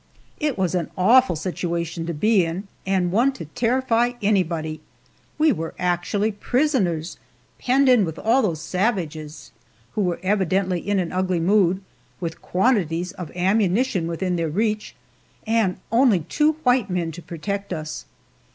It 0.39 0.57
was 0.57 0.73
an 0.73 0.89
awful 0.97 1.35
situation 1.35 2.07
to 2.07 2.13
be 2.15 2.43
in, 2.43 2.67
and 2.87 3.11
one 3.11 3.31
to 3.33 3.45
terrify 3.45 4.13
anybody. 4.19 4.81
We 5.37 5.51
were 5.51 5.75
actually 5.77 6.31
prisoners 6.31 7.19
penned 7.59 7.87
in 7.87 8.03
with 8.03 8.17
all 8.17 8.41
those 8.41 8.63
savages, 8.63 9.51
who 9.91 10.01
were 10.01 10.19
evidently 10.23 10.79
in 10.79 10.97
an 10.97 11.11
ugly 11.11 11.39
mood, 11.39 11.83
with 12.19 12.41
quantities 12.41 13.11
of 13.11 13.29
ammunition 13.35 14.07
within 14.07 14.37
their 14.37 14.49
reach, 14.49 14.95
and 15.45 15.77
only 15.91 16.21
two 16.21 16.53
white 16.63 16.89
men 16.89 17.11
to 17.11 17.21
protect 17.21 17.71
us. 17.71 18.05